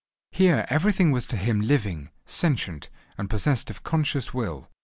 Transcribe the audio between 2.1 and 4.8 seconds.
sentient, and possessed of conscious will.